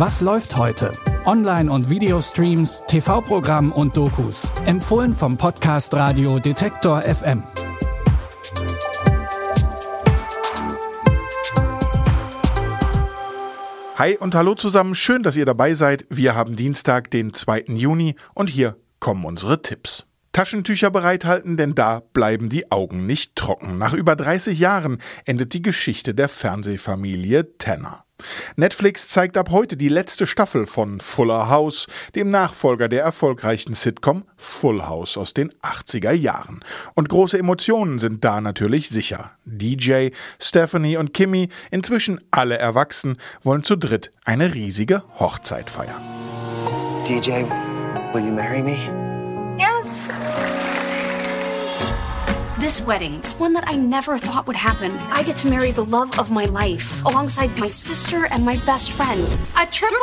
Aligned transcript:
Was 0.00 0.22
läuft 0.22 0.56
heute? 0.56 0.92
Online- 1.26 1.70
und 1.70 1.90
Videostreams, 1.90 2.84
TV-Programm 2.86 3.70
und 3.70 3.98
Dokus. 3.98 4.48
Empfohlen 4.64 5.12
vom 5.12 5.36
Podcast 5.36 5.92
Radio 5.92 6.38
Detektor 6.38 7.02
FM. 7.02 7.42
Hi 13.96 14.16
und 14.16 14.34
hallo 14.34 14.54
zusammen, 14.54 14.94
schön, 14.94 15.22
dass 15.22 15.36
ihr 15.36 15.44
dabei 15.44 15.74
seid. 15.74 16.06
Wir 16.08 16.34
haben 16.34 16.56
Dienstag, 16.56 17.10
den 17.10 17.34
2. 17.34 17.64
Juni 17.66 18.16
und 18.32 18.48
hier 18.48 18.78
kommen 19.00 19.26
unsere 19.26 19.60
Tipps. 19.60 20.06
Taschentücher 20.32 20.90
bereithalten, 20.90 21.58
denn 21.58 21.74
da 21.74 22.00
bleiben 22.14 22.48
die 22.48 22.72
Augen 22.72 23.04
nicht 23.04 23.36
trocken. 23.36 23.76
Nach 23.76 23.92
über 23.92 24.16
30 24.16 24.58
Jahren 24.58 25.02
endet 25.26 25.52
die 25.52 25.60
Geschichte 25.60 26.14
der 26.14 26.30
Fernsehfamilie 26.30 27.58
Tanner. 27.58 28.06
Netflix 28.56 29.08
zeigt 29.08 29.36
ab 29.36 29.50
heute 29.50 29.76
die 29.76 29.88
letzte 29.88 30.26
Staffel 30.26 30.66
von 30.66 31.00
Fuller 31.00 31.48
House, 31.48 31.86
dem 32.14 32.28
Nachfolger 32.28 32.88
der 32.88 33.02
erfolgreichen 33.02 33.74
Sitcom 33.74 34.24
Full 34.36 34.82
House 34.82 35.16
aus 35.16 35.34
den 35.34 35.50
80er 35.62 36.12
Jahren. 36.12 36.60
Und 36.94 37.08
große 37.08 37.38
Emotionen 37.38 37.98
sind 37.98 38.24
da 38.24 38.40
natürlich 38.40 38.88
sicher. 38.88 39.32
DJ, 39.44 40.10
Stephanie 40.40 40.96
und 40.96 41.14
Kimmy, 41.14 41.48
inzwischen 41.70 42.20
alle 42.30 42.58
erwachsen, 42.58 43.16
wollen 43.42 43.64
zu 43.64 43.76
dritt 43.76 44.12
eine 44.24 44.54
riesige 44.54 45.02
Hochzeit 45.18 45.70
feiern. 45.70 46.02
DJ, 47.06 47.44
will 48.12 48.24
you 48.24 48.32
marry 48.32 48.62
me? 48.62 48.76
Yes. 49.58 50.08
This 52.60 52.82
wedding, 52.82 53.14
it's 53.14 53.32
one 53.38 53.54
that 53.54 53.66
I 53.66 53.74
never 53.74 54.18
thought 54.18 54.46
would 54.46 54.54
happen. 54.54 54.92
I 54.92 55.22
get 55.22 55.34
to 55.36 55.48
marry 55.48 55.70
the 55.70 55.86
love 55.86 56.18
of 56.18 56.30
my 56.30 56.44
life 56.44 57.02
alongside 57.06 57.58
my 57.58 57.66
sister 57.66 58.26
and 58.26 58.44
my 58.44 58.58
best 58.66 58.92
friend. 58.92 59.22
A 59.56 59.64
triple 59.64 59.98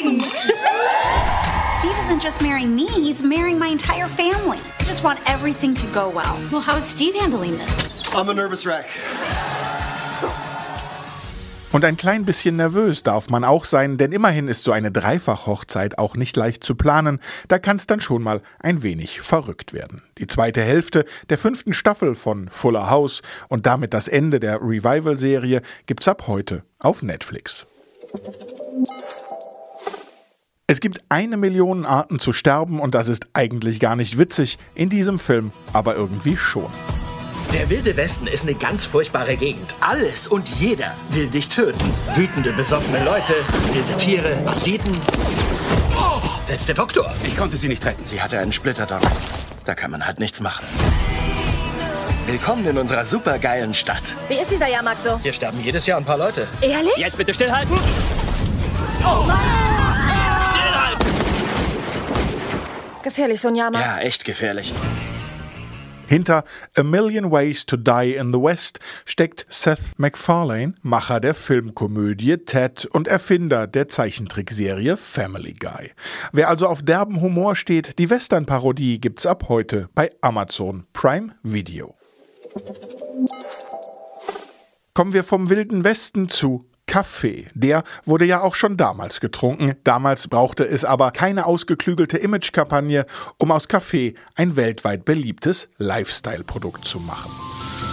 wedding! 0.00 0.20
Steve 1.78 1.98
isn't 1.98 2.22
just 2.22 2.40
marrying 2.40 2.74
me, 2.74 2.86
he's 2.86 3.22
marrying 3.22 3.58
my 3.58 3.68
entire 3.68 4.08
family. 4.08 4.58
I 4.78 4.84
just 4.84 5.04
want 5.04 5.20
everything 5.26 5.74
to 5.74 5.86
go 5.88 6.08
well. 6.08 6.42
Well, 6.50 6.62
how 6.62 6.78
is 6.78 6.86
Steve 6.86 7.16
handling 7.16 7.58
this? 7.58 7.90
I'm 8.14 8.30
a 8.30 8.34
nervous 8.34 8.64
wreck. 8.64 8.88
Und 11.72 11.84
ein 11.84 11.96
klein 11.96 12.24
bisschen 12.24 12.56
nervös 12.56 13.04
darf 13.04 13.30
man 13.30 13.44
auch 13.44 13.64
sein, 13.64 13.96
denn 13.96 14.10
immerhin 14.10 14.48
ist 14.48 14.64
so 14.64 14.72
eine 14.72 14.90
Dreifachhochzeit 14.90 15.98
auch 15.98 16.16
nicht 16.16 16.36
leicht 16.36 16.64
zu 16.64 16.74
planen. 16.74 17.20
Da 17.46 17.60
kann 17.60 17.76
es 17.76 17.86
dann 17.86 18.00
schon 18.00 18.24
mal 18.24 18.42
ein 18.58 18.82
wenig 18.82 19.20
verrückt 19.20 19.72
werden. 19.72 20.02
Die 20.18 20.26
zweite 20.26 20.62
Hälfte 20.62 21.04
der 21.28 21.38
fünften 21.38 21.72
Staffel 21.72 22.16
von 22.16 22.48
Fuller 22.48 22.90
House 22.90 23.22
und 23.48 23.66
damit 23.66 23.94
das 23.94 24.08
Ende 24.08 24.40
der 24.40 24.60
Revival-Serie 24.60 25.62
gibt's 25.86 26.08
ab 26.08 26.26
heute 26.26 26.64
auf 26.80 27.02
Netflix. 27.02 27.68
Es 30.66 30.80
gibt 30.80 31.00
eine 31.08 31.36
Million 31.36 31.84
Arten 31.84 32.18
zu 32.18 32.32
sterben 32.32 32.80
und 32.80 32.96
das 32.96 33.08
ist 33.08 33.26
eigentlich 33.32 33.78
gar 33.78 33.94
nicht 33.94 34.18
witzig, 34.18 34.58
in 34.74 34.88
diesem 34.88 35.20
Film 35.20 35.52
aber 35.72 35.94
irgendwie 35.94 36.36
schon. 36.36 36.70
Der 37.52 37.68
Wilde 37.68 37.96
Westen 37.96 38.28
ist 38.28 38.44
eine 38.44 38.54
ganz 38.54 38.86
furchtbare 38.86 39.36
Gegend. 39.36 39.74
Alles 39.80 40.28
und 40.28 40.48
jeder 40.48 40.94
will 41.08 41.28
dich 41.28 41.48
töten. 41.48 41.92
Wütende, 42.14 42.52
besoffene 42.52 43.02
Leute, 43.04 43.34
wilde 43.72 43.96
Tiere, 43.98 44.36
Banditen. 44.44 44.96
Oh, 45.96 46.20
selbst 46.44 46.68
der 46.68 46.76
Doktor. 46.76 47.12
Ich 47.24 47.36
konnte 47.36 47.56
sie 47.56 47.66
nicht 47.66 47.84
retten. 47.84 48.06
Sie 48.06 48.22
hatte 48.22 48.38
einen 48.38 48.52
Splitterdock. 48.52 49.00
Da 49.64 49.74
kann 49.74 49.90
man 49.90 50.06
halt 50.06 50.20
nichts 50.20 50.38
machen. 50.38 50.64
Willkommen 52.26 52.64
in 52.68 52.78
unserer 52.78 53.04
supergeilen 53.04 53.74
Stadt. 53.74 54.14
Wie 54.28 54.34
ist 54.34 54.52
dieser 54.52 54.68
Jahrmarkt 54.68 55.02
so? 55.02 55.18
Hier 55.20 55.32
sterben 55.32 55.60
jedes 55.64 55.86
Jahr 55.86 55.98
ein 55.98 56.04
paar 56.04 56.18
Leute. 56.18 56.46
Ehrlich? 56.60 56.96
Jetzt 56.96 57.16
bitte 57.18 57.34
stillhalten. 57.34 57.76
Oh. 59.02 59.24
Stillhalten! 60.54 61.06
Gefährlich, 63.02 63.40
so 63.40 63.48
ein 63.48 63.56
Jahrmarkt. 63.56 63.84
Ja, 63.84 63.98
echt 63.98 64.24
gefährlich. 64.24 64.72
Hinter 66.10 66.42
A 66.74 66.82
Million 66.82 67.30
Ways 67.30 67.64
to 67.66 67.76
Die 67.76 68.16
in 68.16 68.32
the 68.32 68.40
West 68.40 68.80
steckt 69.04 69.46
Seth 69.48 69.96
MacFarlane, 69.96 70.74
Macher 70.82 71.20
der 71.20 71.34
Filmkomödie 71.34 72.36
Ted 72.38 72.84
und 72.86 73.06
Erfinder 73.06 73.68
der 73.68 73.86
Zeichentrickserie 73.86 74.96
Family 74.96 75.52
Guy. 75.52 75.92
Wer 76.32 76.48
also 76.48 76.66
auf 76.66 76.82
derben 76.82 77.20
Humor 77.20 77.54
steht, 77.54 78.00
die 78.00 78.10
Western-Parodie 78.10 79.00
gibt's 79.00 79.24
ab 79.24 79.44
heute 79.48 79.88
bei 79.94 80.10
Amazon 80.20 80.84
Prime 80.92 81.36
Video. 81.44 81.94
Kommen 84.92 85.12
wir 85.12 85.22
vom 85.22 85.48
Wilden 85.48 85.84
Westen 85.84 86.28
zu 86.28 86.69
Kaffee. 86.90 87.46
Der 87.54 87.84
wurde 88.04 88.24
ja 88.24 88.40
auch 88.40 88.56
schon 88.56 88.76
damals 88.76 89.20
getrunken. 89.20 89.76
Damals 89.84 90.26
brauchte 90.26 90.66
es 90.66 90.84
aber 90.84 91.12
keine 91.12 91.46
ausgeklügelte 91.46 92.18
Imagekampagne, 92.18 93.06
um 93.38 93.52
aus 93.52 93.68
Kaffee 93.68 94.14
ein 94.34 94.56
weltweit 94.56 95.04
beliebtes 95.04 95.68
Lifestyle-Produkt 95.78 96.84
zu 96.84 96.98
machen. 96.98 97.30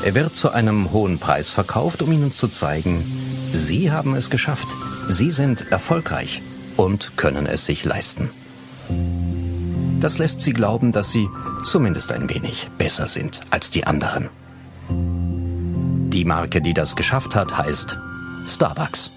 Er 0.03 0.15
wird 0.15 0.35
zu 0.35 0.49
einem 0.49 0.91
hohen 0.91 1.19
Preis 1.19 1.51
verkauft, 1.51 2.01
um 2.01 2.11
Ihnen 2.11 2.31
zu 2.31 2.47
zeigen, 2.47 3.05
Sie 3.53 3.91
haben 3.91 4.15
es 4.15 4.31
geschafft. 4.31 4.67
Sie 5.07 5.29
sind 5.29 5.71
erfolgreich 5.71 6.41
und 6.75 7.17
können 7.17 7.45
es 7.45 7.67
sich 7.67 7.85
leisten. 7.85 8.31
Das 9.99 10.17
lässt 10.17 10.41
Sie 10.41 10.53
glauben, 10.53 10.91
dass 10.91 11.11
Sie 11.11 11.29
zumindest 11.63 12.11
ein 12.11 12.31
wenig 12.31 12.67
besser 12.79 13.05
sind 13.05 13.41
als 13.51 13.69
die 13.69 13.85
anderen. 13.85 14.29
Die 14.89 16.25
Marke, 16.25 16.61
die 16.61 16.73
das 16.73 16.95
geschafft 16.95 17.35
hat, 17.35 17.55
heißt 17.55 17.99
Starbucks. 18.47 19.11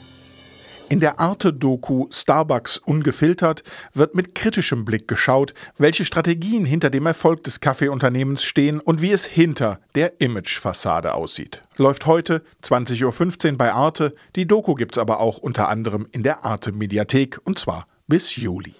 In 0.89 0.99
der 0.99 1.21
Arte-Doku 1.21 2.09
Starbucks 2.11 2.79
ungefiltert 2.79 3.63
wird 3.95 4.17
mit 4.17 4.35
kritischem 4.35 4.85
Blick 4.85 5.07
geschaut, 5.07 5.55
welche 5.79 6.05
Strategien 6.05 6.65
hinter 6.65 6.91
dem 6.91 7.07
Erfolg 7.07 7.45
des 7.45 7.61
Kaffeeunternehmens 7.61 8.43
stehen 8.43 8.81
und 8.81 9.01
wie 9.01 9.13
es 9.13 9.27
hinter 9.27 9.79
der 9.95 10.21
Imagefassade 10.21 11.15
aussieht. 11.15 11.63
Läuft 11.77 12.07
heute 12.07 12.43
20.15 12.65 13.53
Uhr 13.53 13.59
bei 13.59 13.73
Arte. 13.73 14.17
Die 14.35 14.49
Doku 14.49 14.75
gibt's 14.75 14.99
aber 14.99 15.21
auch 15.21 15.39
unter 15.39 15.69
anderem 15.69 16.09
in 16.11 16.25
der 16.25 16.45
Arte-Mediathek 16.45 17.39
und 17.45 17.57
zwar 17.57 17.87
bis 18.09 18.35
Juli. 18.35 18.75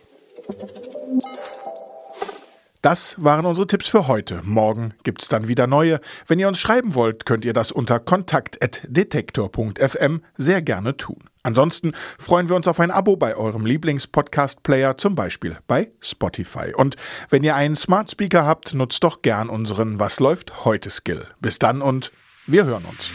Das 2.83 3.17
waren 3.23 3.45
unsere 3.45 3.67
Tipps 3.67 3.89
für 3.89 4.09
heute. 4.09 4.41
Morgen 4.43 4.95
gibt's 5.03 5.29
dann 5.29 5.49
wieder 5.49 5.67
neue. 5.67 6.01
Wenn 6.27 6.39
ihr 6.39 6.49
uns 6.49 6.59
schreiben 6.59 6.95
wollt, 6.95 7.27
könnt 7.27 7.45
ihr 7.45 7.53
das 7.53 7.73
unter 7.73 8.01
kontakt.detektor.fm 8.01 10.23
sehr 10.39 10.63
gerne 10.63 10.97
tun. 10.97 11.25
Ansonsten 11.43 11.93
freuen 12.19 12.49
wir 12.49 12.57
uns 12.57 12.67
auf 12.69 12.81
ein 12.81 12.91
Abo 12.91 13.17
bei 13.17 13.37
eurem 13.37 13.67
Lieblings-Podcast-Player, 13.67 14.97
zum 14.97 15.15
Beispiel 15.15 15.59
bei 15.67 15.91
Spotify. 16.01 16.73
Und 16.75 16.97
wenn 17.29 17.45
ihr 17.45 17.55
einen 17.55 17.77
Smart 17.77 18.11
Speaker 18.11 18.47
habt, 18.47 18.73
nutzt 18.73 19.05
doch 19.05 19.21
gern 19.21 19.51
unseren 19.51 20.01
Was 20.01 20.19
läuft 20.21 20.65
heute 20.65 20.89
Skill. 20.89 21.27
Bis 21.41 21.59
dann 21.59 21.83
und 21.83 22.13
wir 22.47 22.65
hören 22.65 22.87
uns. 22.87 23.11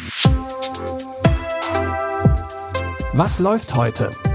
Was 3.14 3.40
läuft 3.40 3.74
heute? 3.76 4.12